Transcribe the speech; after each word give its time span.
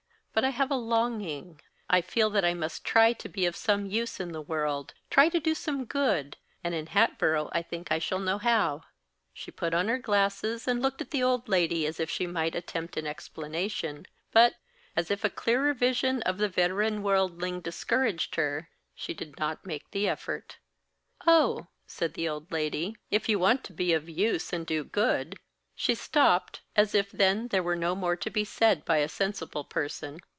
But 0.33 0.45
I 0.45 0.51
have 0.51 0.71
a 0.71 0.75
longing; 0.75 1.59
I 1.89 1.99
feel 1.99 2.29
that 2.29 2.45
I 2.45 2.53
must 2.53 2.85
try 2.85 3.11
to 3.11 3.27
be 3.27 3.45
of 3.45 3.53
some 3.57 3.85
use 3.85 4.17
in 4.17 4.31
the 4.31 4.41
world 4.41 4.93
try 5.09 5.27
to 5.27 5.41
do 5.41 5.53
some 5.53 5.83
good 5.83 6.37
and 6.63 6.73
in 6.73 6.87
Hatboro' 6.87 7.49
I 7.51 7.61
think 7.61 7.91
I 7.91 7.99
shall 7.99 8.17
know 8.17 8.37
how." 8.37 8.83
She 9.33 9.51
put 9.51 9.73
on 9.73 9.89
her 9.89 9.97
glasses, 9.97 10.69
and 10.69 10.81
looked 10.81 11.01
at 11.01 11.11
the 11.11 11.21
old 11.21 11.49
lady 11.49 11.85
as 11.85 11.99
if 11.99 12.09
she 12.09 12.27
might 12.27 12.55
attempt 12.55 12.95
an 12.95 13.05
explanation, 13.05 14.05
but, 14.31 14.55
as 14.95 15.11
if 15.11 15.25
a 15.25 15.29
clearer 15.29 15.73
vision 15.73 16.21
of 16.21 16.37
the 16.37 16.47
veteran 16.49 17.03
worldling 17.03 17.59
discouraged 17.59 18.35
her, 18.35 18.69
she 18.95 19.13
did 19.13 19.37
not 19.37 19.65
make 19.65 19.91
the 19.91 20.07
effort. 20.07 20.59
"Oh!" 21.27 21.67
said 21.85 22.13
the 22.13 22.29
old 22.29 22.49
lady. 22.53 22.95
"If 23.11 23.27
you 23.27 23.37
want 23.37 23.65
to 23.65 23.73
be 23.73 23.91
of 23.91 24.07
use, 24.07 24.53
and 24.53 24.65
do 24.65 24.85
good" 24.85 25.37
She 25.81 25.95
stopped, 25.95 26.61
as 26.75 26.93
if 26.93 27.09
then 27.11 27.47
there 27.47 27.63
were 27.63 27.77
no 27.77 27.95
more 27.95 28.15
to 28.15 28.29
be 28.29 28.43
said 28.43 28.85
by 28.85 28.97
a 28.97 29.09
sensible 29.09 29.63
person. 29.63 30.19